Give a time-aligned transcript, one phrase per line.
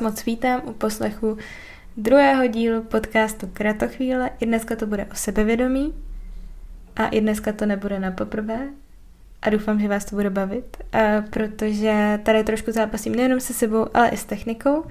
[0.00, 1.38] moc vítám u poslechu
[1.96, 4.30] druhého dílu podcastu Kratochvíle.
[4.40, 5.94] I dneska to bude o sebevědomí
[6.96, 8.68] a i dneska to nebude na poprvé
[9.42, 13.86] a doufám, že vás to bude bavit, a protože tady trošku zápasím nejenom se sebou,
[13.94, 14.84] ale i s technikou.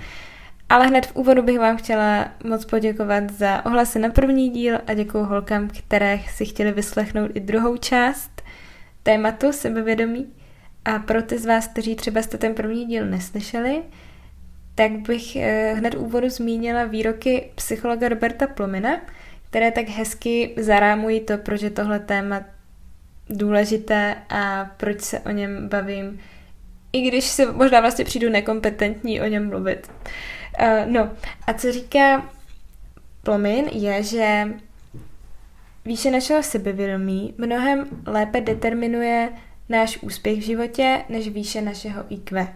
[0.69, 4.93] Ale hned v úvodu bych vám chtěla moc poděkovat za ohlasy na první díl a
[4.93, 8.41] děkuji holkám, které si chtěli vyslechnout i druhou část
[9.03, 10.33] tématu sebevědomí.
[10.85, 13.83] A pro ty z vás, kteří třeba jste ten první díl neslyšeli,
[14.77, 19.01] tak bych eh, hned úvodu zmínila výroky psychologa Roberta Plomina,
[19.49, 22.41] které tak hezky zarámují to, proč je tohle téma
[23.29, 26.19] důležité a proč se o něm bavím,
[26.93, 29.91] i když se možná vlastně přijdu nekompetentní o něm mluvit.
[30.59, 31.09] Uh, no,
[31.47, 32.29] a co říká
[33.23, 34.47] Plomin je, že
[35.85, 39.29] výše našeho sebevědomí mnohem lépe determinuje
[39.69, 42.47] náš úspěch v životě než výše našeho IQ.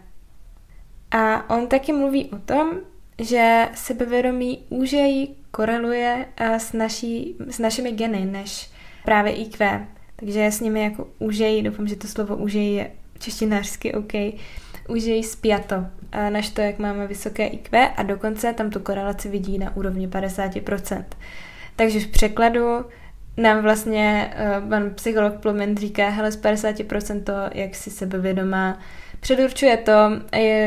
[1.12, 2.72] A on taky mluví o tom,
[3.20, 8.70] že sebevědomí úžeji koreluje eh, s, naší, s našimi geny než
[9.06, 9.88] právě IQ.
[10.16, 14.14] Takže s nimi jako úžeji, doufám, že to slovo úžeji je češtinářsky OK,
[14.90, 15.76] úžeji spjato,
[16.12, 20.08] eh, než to, jak máme vysoké IQ a dokonce tam tu korelaci vidí na úrovni
[20.08, 21.06] 50%.
[21.76, 22.86] Takže v překladu
[23.38, 28.80] nám vlastně uh, pan psycholog Plomen říká, hele, z 50% to, jak si sebevědomá,
[29.22, 29.92] předurčuje to,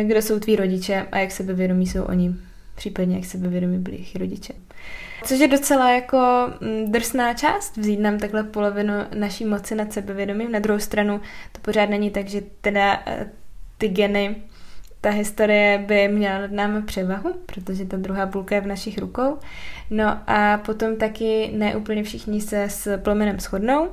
[0.03, 2.35] kdo jsou tví rodiče a jak sebevědomí jsou oni,
[2.75, 4.53] případně jak sebevědomí byli jejich rodiče.
[5.25, 6.19] Což je docela jako
[6.61, 10.53] mm, drsná část, vzít nám takhle polovinu naší moci nad sebevědomím.
[10.53, 11.21] Na druhou stranu
[11.53, 13.31] to pořád není tak, že teda eh,
[13.79, 14.37] ty geny
[15.05, 19.39] ta historie by měla nad námi převahu, protože ta druhá půlka je v našich rukou.
[19.91, 23.89] No a potom taky ne úplně všichni se s plomenem shodnou.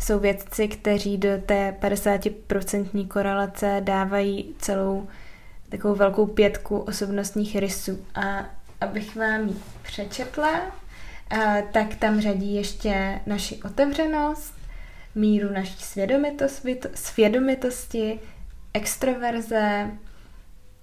[0.00, 5.08] Jsou vědci, kteří do té 50% korelace dávají celou
[5.68, 7.98] takovou velkou pětku osobnostních rysů.
[8.14, 8.44] A
[8.80, 10.60] abych vám ji přečetla,
[11.72, 14.54] tak tam řadí ještě naši otevřenost,
[15.14, 15.76] míru naší
[16.94, 18.20] svědomitosti
[18.74, 19.90] extroverze,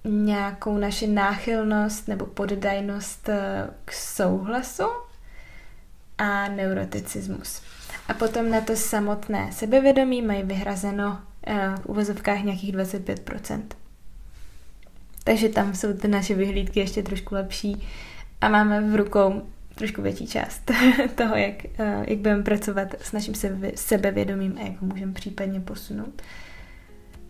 [0.04, 4.84] nějakou naši náchylnost nebo poddajnost eh, k souhlasu
[6.18, 7.62] a neuroticismus.
[8.08, 13.62] A potom na to samotné sebevědomí mají vyhrazeno eh, v uvozovkách nějakých 25%.
[15.24, 17.88] Takže tam jsou ty naše vyhlídky ještě trošku lepší
[18.40, 19.42] a máme v rukou
[19.74, 20.70] trošku větší část
[21.14, 23.34] toho, jak, eh, jak budeme pracovat s naším
[23.74, 26.22] sebevědomím a jak ho můžeme případně posunout.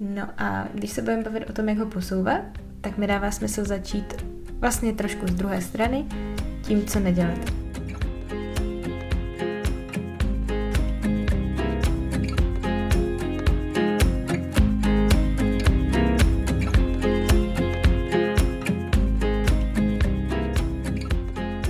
[0.05, 2.41] No a když se budeme bavit o tom, jak ho posouvat,
[2.81, 4.25] tak mi dává smysl začít
[4.61, 6.05] vlastně trošku z druhé strany,
[6.63, 7.39] tím, co nedělat.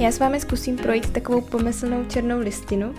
[0.00, 2.94] Já s vámi zkusím projít takovou pomyslnou černou listinu,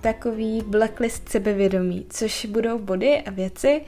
[0.00, 3.82] takový blacklist sebevědomí, což budou body a věci,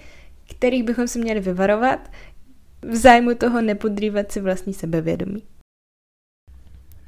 [0.54, 2.10] kterých bychom se měli vyvarovat,
[2.82, 5.42] v zájmu toho nepodrývat si vlastní sebevědomí.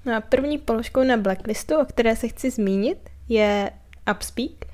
[0.05, 3.71] No a první položkou na blacklistu, o které se chci zmínit, je
[4.11, 4.65] upspeak,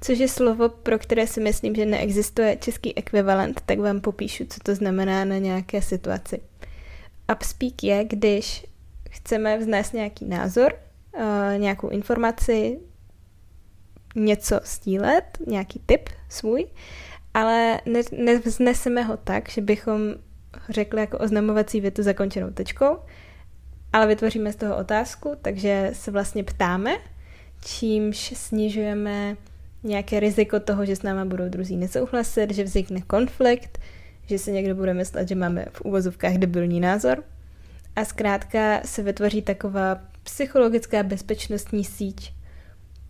[0.00, 4.60] což je slovo, pro které si myslím, že neexistuje český ekvivalent, tak vám popíšu, co
[4.60, 6.40] to znamená na nějaké situaci.
[7.32, 8.66] Upspeak je, když
[9.10, 10.74] chceme vznést nějaký názor,
[11.14, 12.78] eh, nějakou informaci,
[14.14, 16.66] něco sdílet, nějaký tip svůj,
[17.34, 20.14] ale ne, nevzneseme ho tak, že bychom
[20.68, 22.96] řekli jako oznamovací větu zakončenou tečkou,
[23.92, 26.96] ale vytvoříme z toho otázku, takže se vlastně ptáme,
[27.64, 29.36] čímž snižujeme
[29.82, 33.78] nějaké riziko toho, že s náma budou druzí nesouhlasit, že vznikne konflikt,
[34.26, 37.24] že se někdo bude myslet, že máme v úvozovkách debilní názor.
[37.96, 42.32] A zkrátka se vytvoří taková psychologická bezpečnostní síť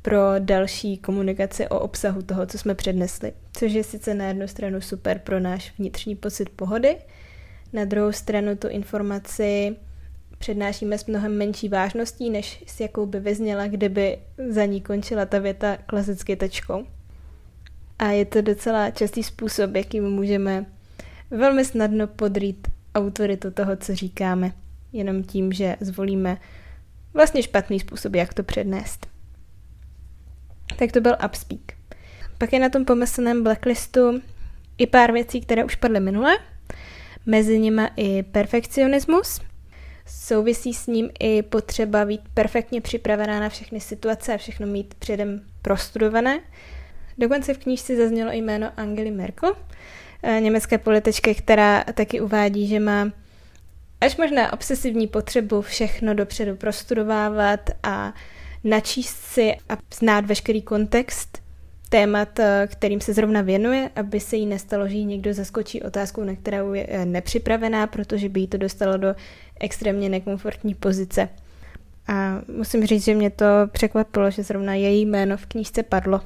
[0.04, 3.32] pro další komunikaci o obsahu toho, co jsme přednesli.
[3.52, 6.96] Což je sice na jednu stranu super pro náš vnitřní pocit pohody,
[7.72, 9.76] na druhou stranu tu informaci
[10.38, 14.18] přednášíme s mnohem menší vážností, než s jakou by vyzněla, kdyby
[14.48, 16.86] za ní končila ta věta klasicky tečkou.
[17.98, 20.66] A je to docela častý způsob, jakým můžeme
[21.30, 24.52] velmi snadno podrít autoritu toho, co říkáme,
[24.92, 26.38] jenom tím, že zvolíme
[27.14, 29.13] vlastně špatný způsob, jak to přednést.
[30.76, 31.60] Tak to byl Upspeak.
[32.38, 34.20] Pak je na tom pomyslném blacklistu
[34.78, 36.38] i pár věcí, které už padly minule,
[37.26, 39.40] mezi nimi i perfekcionismus.
[40.06, 45.40] Souvisí s ním i potřeba být perfektně připravená na všechny situace a všechno mít předem
[45.62, 46.40] prostudované.
[47.18, 49.56] Dokonce v knížce zaznělo jméno Angely Merkel,
[50.22, 53.10] eh, německé političky, která taky uvádí, že má
[54.00, 58.14] až možná obsesivní potřebu všechno dopředu prostudovávat a
[58.64, 61.44] načíst si a znát veškerý kontext
[61.88, 66.24] témat, eh, kterým se zrovna věnuje, aby se jí nestalo, že jí někdo zaskočí otázkou,
[66.24, 69.14] na kterou je eh, nepřipravená, protože by jí to dostalo do
[69.60, 71.28] extrémně nekomfortní pozice.
[72.08, 76.20] A musím říct, že mě to překvapilo, že zrovna její jméno v knížce padlo.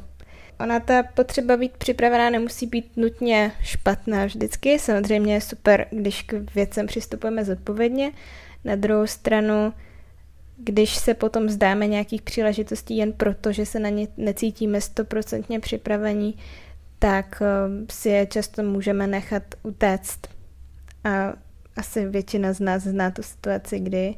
[0.60, 4.78] Ona ta potřeba být připravená nemusí být nutně špatná vždycky.
[4.78, 8.12] Samozřejmě je super, když k věcem přistupujeme zodpovědně.
[8.64, 9.72] Na druhou stranu,
[10.58, 16.34] když se potom vzdáme nějakých příležitostí jen proto, že se na ně necítíme stoprocentně připravení,
[16.98, 17.46] tak eh,
[17.90, 20.20] si je často můžeme nechat utéct.
[21.04, 21.32] A
[21.76, 24.14] asi většina z nás zná tu situaci, kdy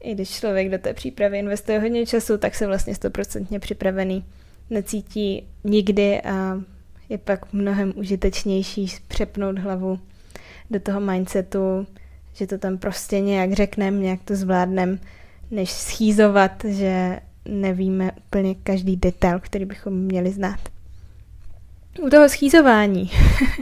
[0.00, 4.24] i když člověk do té přípravy investuje hodně času, tak se vlastně stoprocentně připravený
[4.70, 6.60] necítí nikdy a
[7.08, 9.98] je pak mnohem užitečnější přepnout hlavu
[10.70, 11.86] do toho mindsetu,
[12.32, 14.98] že to tam prostě nějak řekneme, nějak to zvládneme,
[15.50, 20.60] než schýzovat, že nevíme úplně každý detail, který bychom měli znát.
[22.00, 23.10] U toho schýzování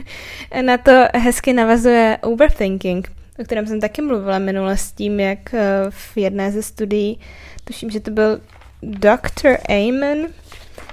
[0.61, 5.61] na to hezky navazuje overthinking, o kterém jsem taky mluvila minule s tím, jak eh,
[5.89, 7.19] v jedné ze studií,
[7.63, 8.41] tuším, že to byl
[8.81, 9.57] Dr.
[9.69, 10.27] Amen,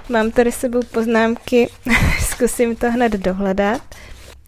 [0.09, 1.69] mám tady sebou poznámky,
[2.19, 3.81] zkusím to hned dohledat.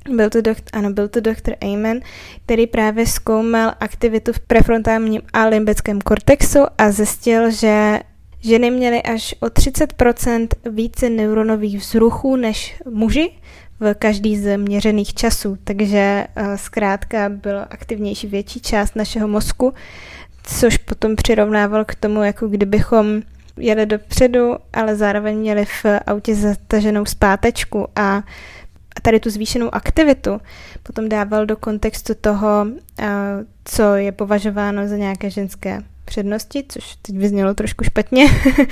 [0.09, 1.99] Byl to dokt, ano, byl to doktor Amen,
[2.45, 7.99] který právě zkoumal aktivitu v prefrontálním a limbickém kortexu a zjistil, že
[8.39, 13.31] ženy měly až o 30% více neuronových vzruchů než muži
[13.79, 19.73] v každý z měřených časů, takže uh, zkrátka byla aktivnější větší část našeho mozku,
[20.43, 23.21] což potom přirovnával k tomu, jako kdybychom
[23.57, 27.87] jeli dopředu, ale zároveň měli v autě zataženou zpátečku.
[27.95, 28.23] A
[29.03, 30.41] tady tu zvýšenou aktivitu.
[30.83, 32.67] Potom dával do kontextu toho,
[33.65, 38.25] co je považováno za nějaké ženské přednosti, což teď vyznělo trošku špatně,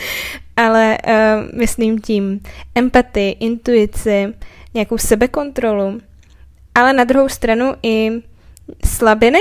[0.55, 2.39] ale uh, myslím tím
[2.75, 4.33] empatii, intuici,
[4.73, 6.01] nějakou sebekontrolu,
[6.75, 8.11] ale na druhou stranu i
[8.85, 9.39] slabiny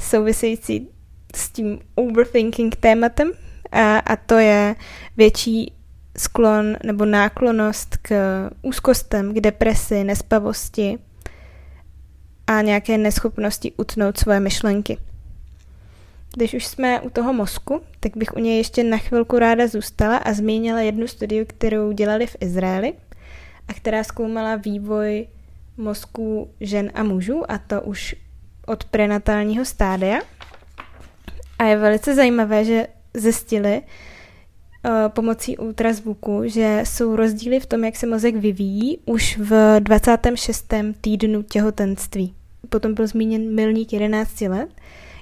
[0.00, 0.88] související
[1.34, 3.32] s tím overthinking tématem
[3.72, 4.74] a, a to je
[5.16, 5.72] větší
[6.16, 8.10] sklon nebo náklonost k
[8.62, 10.98] úzkostem, k depresi, nespavosti
[12.46, 14.98] a nějaké neschopnosti utnout svoje myšlenky.
[16.36, 20.16] Když už jsme u toho mozku, tak bych u něj ještě na chvilku ráda zůstala
[20.16, 22.92] a zmínila jednu studii, kterou dělali v Izraeli
[23.68, 25.26] a která zkoumala vývoj
[25.76, 28.16] mozku žen a mužů a to už
[28.66, 30.20] od prenatálního stádia.
[31.58, 33.82] A je velice zajímavé, že zjistili,
[35.08, 40.74] pomocí ultrazvuku, že jsou rozdíly v tom, jak se mozek vyvíjí už v 26.
[41.00, 42.34] týdnu těhotenství.
[42.68, 44.68] Potom byl zmíněn milník 11 let,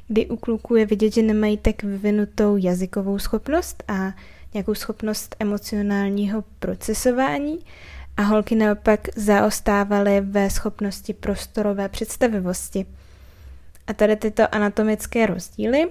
[0.09, 4.13] kdy u kluků je vidět, že nemají tak vyvinutou jazykovou schopnost a
[4.55, 7.59] nějakou schopnost emocionálního procesování
[8.17, 12.87] a holky naopak zaostávaly ve schopnosti prostorové představivosti.
[13.87, 15.89] A tady tyto anatomické rozdíly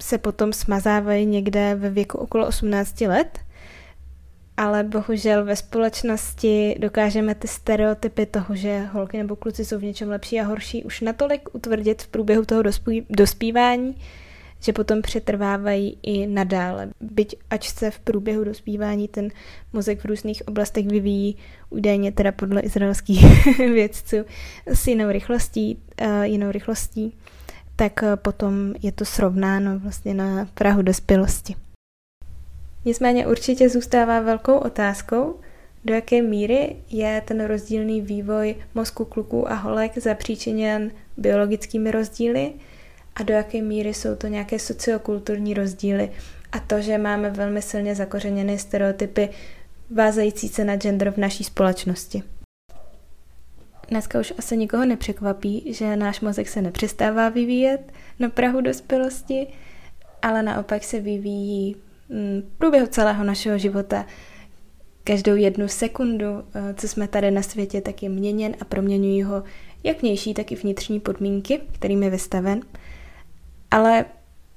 [0.00, 3.38] se potom smazávají někde ve věku okolo 18 let,
[4.56, 10.08] ale bohužel ve společnosti dokážeme ty stereotypy toho, že holky nebo kluci jsou v něčem
[10.08, 12.62] lepší a horší, už natolik utvrdit v průběhu toho
[13.10, 13.96] dospívání,
[14.60, 16.90] že potom přetrvávají i nadále.
[17.00, 19.28] Byť ač se v průběhu dospívání ten
[19.72, 21.36] mozek v různých oblastech vyvíjí
[21.70, 24.16] údajně teda podle izraelských vědců
[24.66, 27.14] s jinou rychlostí, uh, jinou rychlostí,
[27.76, 31.56] tak eh, potom je to srovnáno vlastně na Prahu dospělosti.
[32.84, 35.40] Nicméně určitě zůstává velkou otázkou,
[35.84, 42.52] do jaké míry je ten rozdílný vývoj mozku kluků a holek zapříčiněn biologickými rozdíly
[43.16, 46.10] a do jaké míry jsou to nějaké sociokulturní rozdíly
[46.52, 49.28] a to, že máme velmi silně zakořeněné stereotypy
[49.90, 52.22] vázající se na gender v naší společnosti.
[53.88, 59.46] Dneska už asi nikoho nepřekvapí, že náš mozek se nepřestává vyvíjet na Prahu dospělosti,
[60.22, 61.76] ale naopak se vyvíjí
[62.08, 64.06] mm, v průběhu celého našeho života.
[65.04, 69.42] Každou jednu sekundu, eh, co jsme tady na světě, tak je měněn a proměňují ho
[69.84, 72.60] jak vnější, tak i vnitřní podmínky, kterým je vystaven.
[73.70, 74.04] Ale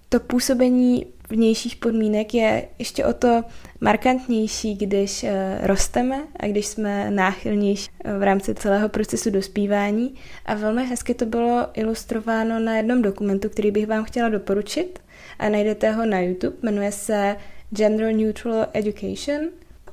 [0.10, 3.44] to působení vnějších podmínek je ještě o to
[3.82, 10.16] markantnější, když eh, rosteme a když jsme náchylnější eh, v rámci celého procesu dospívání.
[10.46, 15.00] A velmi hezky to bylo ilustrováno na jednom dokumentu, který bych vám chtěla doporučit.
[15.40, 17.36] A najdete ho na YouTube, jmenuje se
[17.72, 19.42] Gender Neutral Education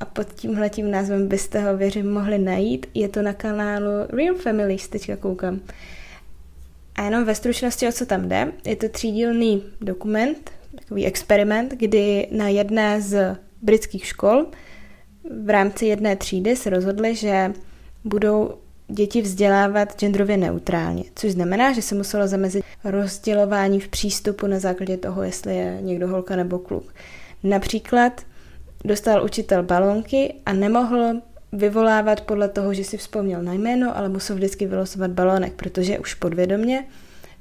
[0.00, 2.86] a pod tímhletím názvem byste ho, věřím, mohli najít.
[2.94, 5.60] Je to na kanálu Real Families, teďka koukám.
[6.94, 12.28] A jenom ve stručnosti, o co tam jde, je to třídílný dokument, takový experiment, kdy
[12.30, 14.46] na jedné z britských škol
[15.30, 17.52] v rámci jedné třídy se rozhodli, že
[18.04, 18.54] budou
[18.88, 24.96] děti vzdělávat genderově neutrálně, což znamená, že se muselo zamezit rozdělování v přístupu na základě
[24.96, 26.94] toho, jestli je někdo holka nebo kluk.
[27.42, 28.22] Například
[28.84, 31.12] dostal učitel balónky a nemohl
[31.52, 36.14] vyvolávat podle toho, že si vzpomněl na jméno, ale musel vždycky vylosovat balónek, protože už
[36.14, 36.84] podvědomě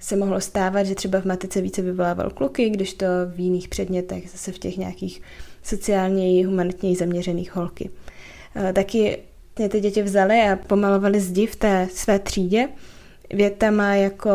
[0.04, 3.06] se mohlo stávat, že třeba v matice více vyvolával kluky, když to
[3.36, 5.22] v jiných předmětech, zase v těch nějakých
[5.64, 7.90] sociálně humanitně zaměřených holky.
[8.56, 9.18] Eh, taky
[9.58, 12.70] mě ty děti vzali a pomalovali zdi v té své třídě
[13.34, 14.32] větama jako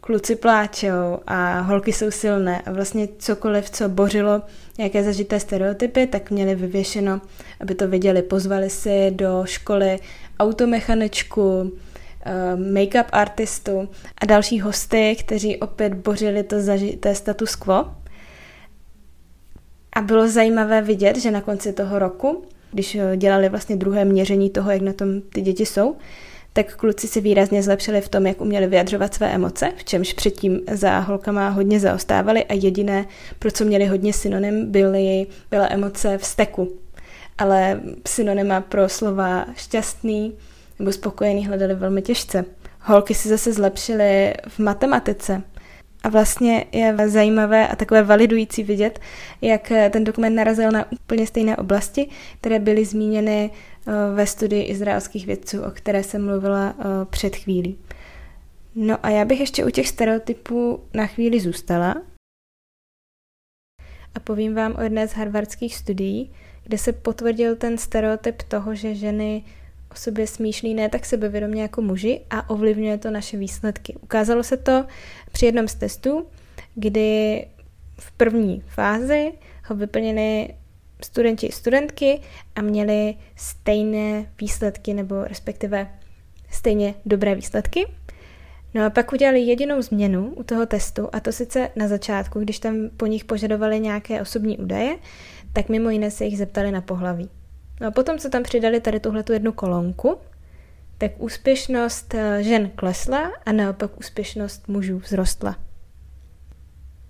[0.00, 4.42] kluci pláčou a holky jsou silné a vlastně cokoliv, co bořilo
[4.78, 7.20] nějaké zažité stereotypy, tak měli vyvěšeno,
[7.60, 8.22] aby to viděli.
[8.22, 9.98] Pozvali si do školy
[10.40, 11.72] automechaničku,
[12.72, 13.88] make-up artistu
[14.22, 17.84] a další hosty, kteří opět bořili to zažité status quo.
[19.92, 24.70] A bylo zajímavé vidět, že na konci toho roku, když dělali vlastně druhé měření toho,
[24.70, 25.96] jak na tom ty děti jsou,
[26.52, 30.60] tak kluci se výrazně zlepšili v tom, jak uměli vyjadřovat své emoce, v čemž předtím
[30.72, 33.06] za holkama hodně zaostávali a jediné,
[33.38, 36.72] pro co měli hodně synonym, byly, byla emoce vzteku.
[37.38, 40.32] Ale synonyma pro slova šťastný
[40.78, 42.44] nebo spokojený hledali velmi těžce.
[42.80, 45.42] Holky si zase zlepšily v matematice.
[46.02, 49.00] A vlastně je zajímavé a takové validující vidět,
[49.40, 52.08] jak ten dokument narazil na úplně stejné oblasti,
[52.40, 53.50] které byly zmíněny
[53.88, 57.78] Eh, ve studii izraelských vědců, o které jsem mluvila eh, před chvílí.
[58.74, 62.02] No a já bych ještě u těch stereotypů na chvíli zůstala
[64.14, 66.32] a povím vám o jedné z harvardských studií,
[66.62, 69.44] kde se potvrdil ten stereotyp toho, že ženy
[69.98, 73.94] sobě smýšlí ne tak sebevědomě jako muži a ovlivňuje to naše výsledky.
[74.02, 74.84] Ukázalo se to
[75.32, 76.26] při jednom z testů,
[76.74, 77.46] kdy
[77.98, 79.32] v první fázi
[79.64, 80.48] ho vyplnili
[81.04, 82.20] studenti i studentky
[82.56, 85.90] a měli stejné výsledky, nebo respektive
[86.50, 87.86] stejně dobré výsledky.
[88.74, 92.58] No a pak udělali jedinou změnu u toho testu, a to sice na začátku, když
[92.58, 94.98] tam po nich požadovali nějaké osobní údaje,
[95.52, 97.30] tak mimo jiné se jich zeptali na pohlaví.
[97.80, 100.18] No a potom, co tam přidali tady tuhle jednu kolonku,
[100.98, 105.56] tak úspěšnost eh, žen klesla a naopak úspěšnost mužů vzrostla.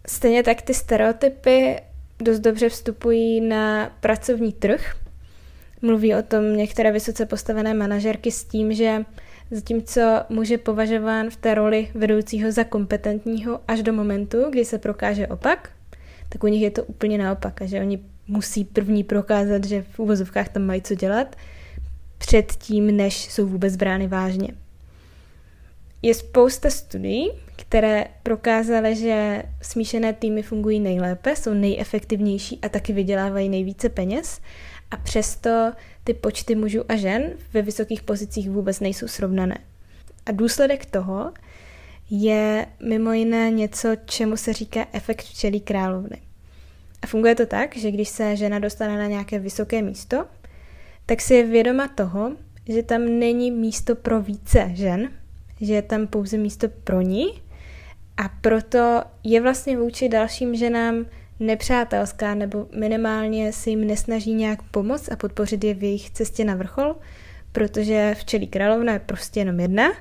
[0.06, 1.76] Stejně tak ty stereotypy
[2.18, 4.96] dost dobře vstupují na pracovní trh.
[5.82, 9.04] Mluví o tom některé vysoce postavené manažerky s tím, že
[9.50, 14.78] zatímco muž je považován v té roli vedoucího za kompetentního až do momentu, kdy se
[14.78, 15.70] prokáže opak,
[16.28, 19.98] tak u nich je to úplně naopak, a že oni musí první prokázat, že v
[19.98, 21.36] úvozovkách tam mají co dělat,
[22.18, 24.48] předtím, než jsou vůbec brány vážně.
[26.02, 33.48] Je spousta studií, které prokázaly, že smíšené týmy fungují nejlépe, jsou nejefektivnější a taky vydělávají
[33.48, 34.40] nejvíce peněz.
[34.90, 35.72] A přesto
[36.04, 39.58] ty počty mužů a žen ve vysokých pozicích vůbec nejsou srovnané.
[40.26, 41.32] A důsledek toho
[42.10, 46.27] je mimo jiné něco, čemu se říká efekt včelí královny.
[47.02, 50.26] A funguje to tak, že když se žena dostane na nějaké vysoké místo,
[51.06, 52.32] tak si je vědoma toho,
[52.68, 55.10] že tam není místo pro více žen,
[55.60, 57.42] že je tam pouze místo pro ní.
[58.16, 61.06] A proto je vlastně vůči dalším ženám
[61.40, 66.54] nepřátelská nebo minimálně se jim nesnaží nějak pomoct a podpořit je v jejich cestě na
[66.54, 66.96] vrchol,
[67.52, 69.92] protože včelí královna je prostě jenom jedna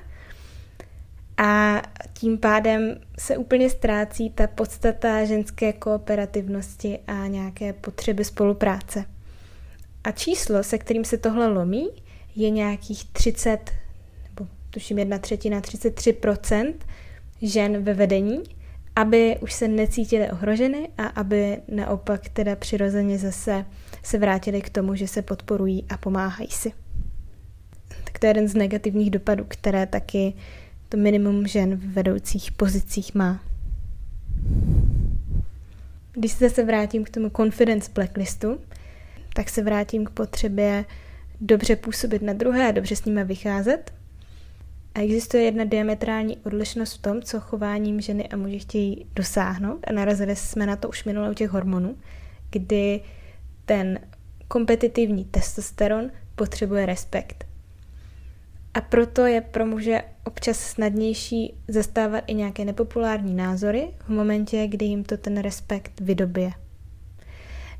[1.38, 9.04] a tím pádem se úplně ztrácí ta podstata ženské kooperativnosti a nějaké potřeby spolupráce.
[10.04, 11.88] A číslo, se kterým se tohle lomí,
[12.36, 13.70] je nějakých 30,
[14.28, 16.74] nebo tuším jedna třetina, 33%
[17.42, 18.42] žen ve vedení,
[18.96, 23.64] aby už se necítily ohroženy a aby naopak teda přirozeně zase
[24.02, 26.72] se vrátili k tomu, že se podporují a pomáhají si.
[28.04, 30.34] Tak to je jeden z negativních dopadů, které taky
[30.88, 33.40] to minimum žen v vedoucích pozicích má.
[36.12, 38.60] Když se zase vrátím k tomu confidence blacklistu,
[39.34, 40.84] tak se vrátím k potřebě
[41.40, 43.92] dobře působit na druhé a dobře s nimi vycházet.
[44.94, 49.80] A existuje jedna diametrální odlišnost v tom, co chováním ženy a muži chtějí dosáhnout.
[49.86, 51.96] A narazili jsme na to už minule u těch hormonů,
[52.50, 53.00] kdy
[53.64, 53.98] ten
[54.48, 57.47] kompetitivní testosteron potřebuje respekt.
[58.74, 64.86] A proto je pro muže občas snadnější zastávat i nějaké nepopulární názory v momentě, kdy
[64.86, 66.50] jim to ten respekt vydobije.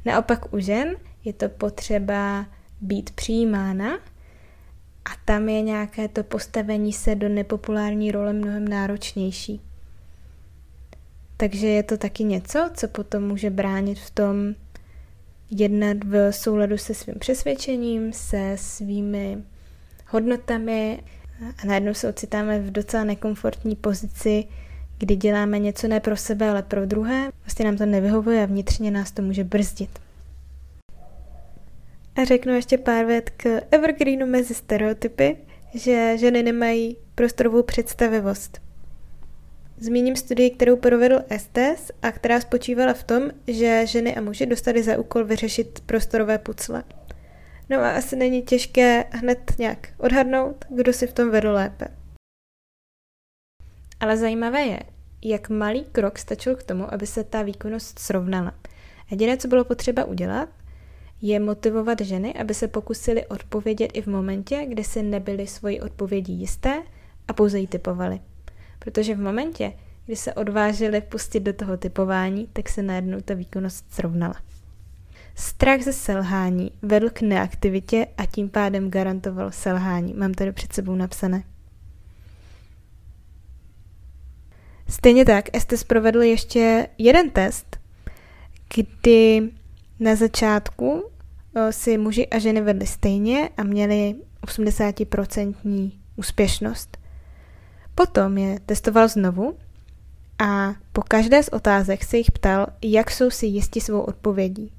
[0.04, 2.46] Naopak u žen je to potřeba
[2.80, 3.94] být přijímána
[5.04, 9.60] a tam je nějaké to postavení se do nepopulární role mnohem náročnější.
[11.36, 14.54] Takže je to taky něco, co potom může bránit v tom
[15.50, 19.38] jednat v souladu se svým přesvědčením, se svými
[20.08, 21.02] hodnotami
[21.62, 24.44] a najednou se ocitáme v docela nekomfortní pozici,
[24.98, 27.30] kdy děláme něco ne pro sebe, ale pro druhé.
[27.44, 29.90] Vlastně nám to nevyhovuje a vnitřně nás to může brzdit.
[32.16, 35.36] A řeknu ještě pár vět k evergreenu mezi stereotypy,
[35.74, 38.60] že ženy nemají prostorovou představivost.
[39.80, 44.82] Zmíním studii, kterou provedl Estes a která spočívala v tom, že ženy a muži dostali
[44.82, 46.82] za úkol vyřešit prostorové pucle.
[47.70, 51.88] No a asi není těžké hned nějak odhadnout, kdo si v tom vedl lépe.
[54.00, 54.80] Ale zajímavé je,
[55.22, 58.54] jak malý krok stačil k tomu, aby se ta výkonnost srovnala.
[59.10, 60.48] Jediné, co bylo potřeba udělat,
[61.22, 66.32] je motivovat ženy, aby se pokusili odpovědět i v momentě, kdy si nebyly svoji odpovědí
[66.32, 66.82] jisté
[67.28, 68.20] a pouze ji typovali.
[68.78, 69.72] Protože v momentě,
[70.06, 74.34] kdy se odvážili pustit do toho typování, tak se najednou ta výkonnost srovnala.
[75.38, 80.14] Strach ze selhání vedl k neaktivitě a tím pádem garantoval selhání.
[80.14, 81.44] Mám tady před sebou napsané.
[84.88, 87.76] Stejně tak Estes provedl ještě jeden test,
[88.74, 89.50] kdy
[90.00, 91.04] na začátku
[91.70, 94.14] si muži a ženy vedli stejně a měli
[94.46, 96.98] 80% úspěšnost.
[97.94, 99.58] Potom je testoval znovu
[100.38, 104.72] a po každé z otázek se jich ptal, jak jsou si jisti svou odpovědí.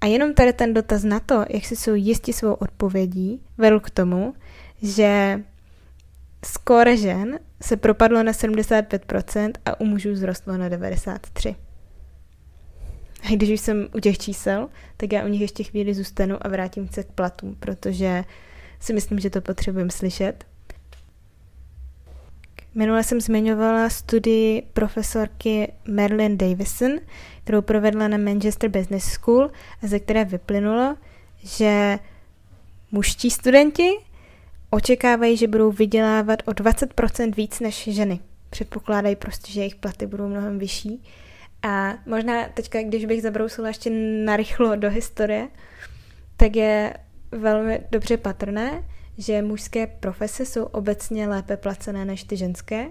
[0.00, 3.90] A jenom tady ten dotaz na to, jak si jsou jisti svou odpovědí, vedl k
[3.90, 4.34] tomu,
[4.82, 5.40] že
[6.44, 11.54] skóre žen se propadlo na 75% a u mužů zrostlo na 93%.
[13.22, 16.48] A když už jsem u těch čísel, tak já u nich ještě chvíli zůstanu a
[16.48, 18.24] vrátím se k platům, protože
[18.80, 20.44] si myslím, že to potřebujeme slyšet.
[22.74, 26.98] Minule jsem zmiňovala studii profesorky Marilyn Davison,
[27.44, 29.50] kterou provedla na Manchester Business School,
[29.82, 30.96] a ze které vyplynulo,
[31.38, 31.98] že
[32.90, 33.90] mužští studenti
[34.70, 38.20] očekávají, že budou vydělávat o 20% víc než ženy.
[38.50, 41.02] Předpokládají prostě, že jejich platy budou mnohem vyšší.
[41.62, 43.90] A možná teďka, když bych zabrousila ještě
[44.24, 45.48] narychlo do historie,
[46.36, 46.94] tak je
[47.32, 48.84] velmi dobře patrné,
[49.18, 52.86] že mužské profese jsou obecně lépe placené než ty ženské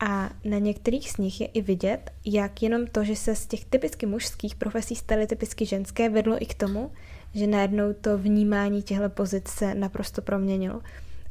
[0.00, 3.64] a na některých z nich je i vidět, jak jenom to, že se z těch
[3.64, 6.92] typicky mužských profesí staly typicky ženské, vedlo i k tomu,
[7.34, 10.80] že najednou to vnímání těchto pozic se naprosto proměnilo.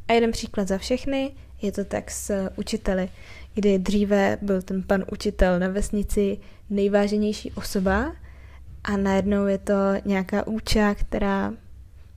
[0.07, 3.09] A jeden příklad za všechny je to tak s učiteli,
[3.53, 6.37] kdy dříve byl ten pan učitel na vesnici
[6.69, 8.15] nejváženější osoba
[8.83, 9.73] a najednou je to
[10.05, 11.53] nějaká úča, která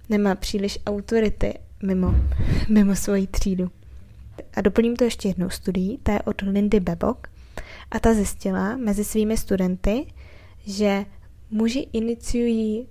[0.08, 2.14] nemá příliš autority mimo,
[2.68, 3.70] mimo svoji třídu.
[4.54, 7.28] A doplním to ještě jednou studií, ta je od Lindy Bebok
[7.90, 10.06] a ta zjistila mezi svými studenty,
[10.66, 11.04] že
[11.50, 12.86] muži iniciují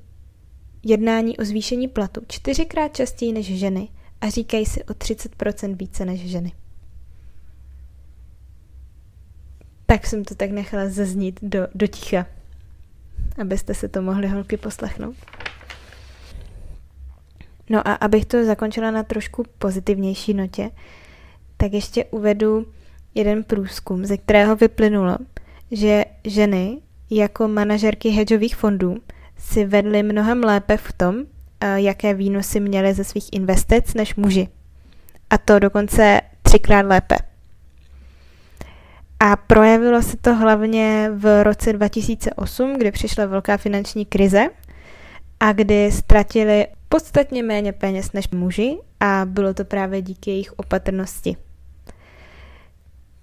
[0.83, 3.89] jednání o zvýšení platu čtyřikrát častěji než ženy
[4.21, 6.51] a říkají si o 30% více než ženy.
[9.85, 12.25] Tak jsem to tak nechala zaznít do, do ticha,
[13.41, 15.15] abyste se to mohli holky poslechnout.
[17.69, 20.71] No a abych to zakončila na trošku pozitivnější notě,
[21.57, 22.65] tak ještě uvedu
[23.15, 25.17] jeden průzkum, ze kterého vyplynulo,
[25.71, 26.77] že ženy
[27.09, 28.97] jako manažerky hedžových fondů
[29.37, 31.15] si vedly mnohem lépe v tom,
[31.61, 34.47] eh, jaké výnosy měly ze svých investic než muži.
[35.29, 37.15] A to dokonce třikrát lépe.
[39.19, 44.49] A projevilo se to hlavně v roce 2008, kdy přišla velká finanční krize
[45.39, 51.37] a kdy ztratili podstatně méně peněz než muži a bylo to právě díky jejich opatrnosti.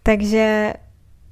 [0.02, 0.72] Takže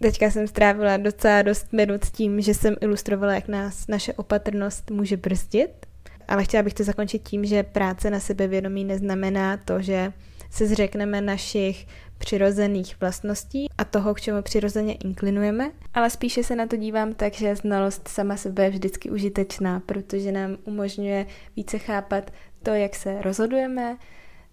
[0.01, 5.17] teďka jsem strávila docela dost minut tím, že jsem ilustrovala, jak nás naše opatrnost může
[5.17, 5.87] brzdit,
[6.29, 10.13] ale chtěla bych to zakončit tím, že práce na sebevědomí neznamená to, že
[10.53, 11.87] se zřekneme našich
[12.19, 17.35] přirozených vlastností a toho, k čemu přirozeně inklinujeme, ale spíše se na to dívám tak,
[17.35, 22.31] že znalost sama sebe je vždycky užitečná, protože nám umožňuje více chápat
[22.63, 23.97] to, jak se rozhodujeme,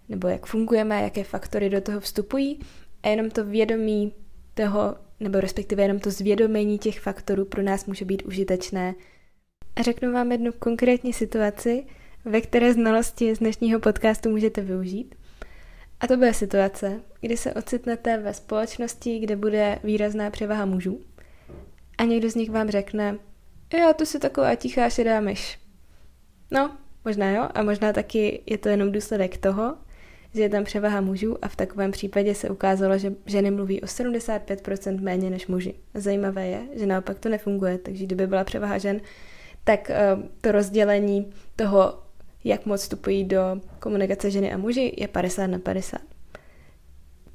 [0.10, 2.60] nebo jak fungujeme, jaké faktory do toho vstupují
[3.04, 4.14] a jenom to vědomí
[4.54, 8.96] toho, nebo respektive jenom to zvědomení těch faktorů pro nás může být užitečné.
[9.76, 11.86] A řeknu vám jednu konkrétní situaci,
[12.26, 15.16] ve které znalosti z dnešního podcastu můžete využít.
[16.00, 21.02] A to bude situace, kdy se ocitnete ve společnosti, kde bude výrazná převaha mužů
[21.98, 23.18] a někdo z nich vám řekne,
[23.78, 25.60] jo, to si taková tichá šedá myš.
[26.52, 29.78] No, možná jo, a možná taky je to jenom důsledek toho,
[30.34, 33.86] že je tam převaha mužů a v takovém případě se ukázalo, že ženy mluví o
[33.86, 35.74] 75% méně než muži.
[35.94, 39.02] Zajímavé je, že naopak to nefunguje, takže kdyby byla převaha žen,
[39.64, 42.04] tak eh, to rozdělení toho,
[42.44, 46.02] jak moc vstupují do komunikace ženy a muži, je 50 na 50.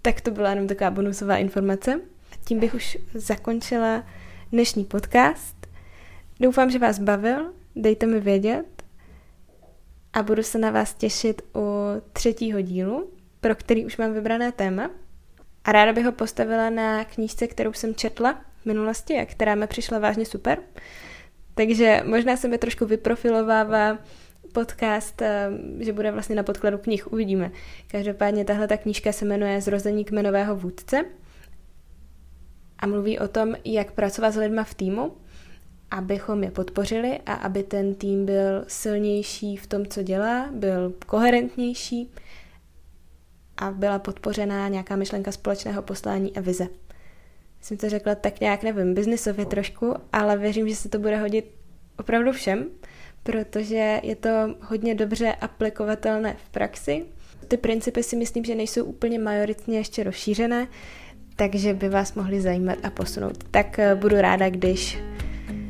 [0.03, 2.01] Tak to byla jenom taková bonusová informace.
[2.33, 4.05] A tím bych už zakončila
[4.53, 5.67] dnešní podcast.
[6.41, 8.83] Doufám, že vás bavil, dejte mi vědět
[10.13, 11.61] a budu se na vás těšit u
[12.13, 14.91] třetího dílu, pro který už mám vybrané téma.
[15.65, 19.67] A ráda bych ho postavila na knížce, kterou jsem četla v minulosti a která mi
[19.67, 20.59] přišla vážně super.
[21.55, 23.99] Takže možná se mi trošku vyprofilovává
[24.55, 27.51] podcast, eh, že bude vlastně na podkladu knih, uvidíme.
[27.91, 31.05] Každopádně tahle ta knížka se jmenuje Zrození kmenového vůdce
[32.79, 35.13] a mluví o tom, jak pracovat s lidma v týmu,
[35.91, 42.11] abychom je podpořili a aby ten tým byl silnější v tom, co dělá, byl koherentnější
[43.57, 46.69] a byla podpořená nějaká myšlenka společného poslání a vize.
[47.61, 51.51] Jsem to řekla tak nějak, nevím, biznisově trošku, ale věřím, že se to bude hodit
[51.99, 52.67] opravdu všem,
[53.25, 54.29] protože je to
[54.61, 57.05] hodně dobře aplikovatelné v praxi.
[57.49, 60.69] Ty principy si myslím, že nejsou úplně majoritně ještě rozšířené,
[61.37, 63.45] takže by vás mohly zajímat a posunout.
[63.51, 64.99] Tak eh, budu ráda, když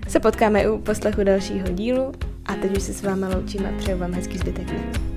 [0.08, 2.12] se potkáme u poslechu dalšího dílu
[2.46, 5.13] a teď už se s vámi loučím a přeju vám hezký zbytek dne.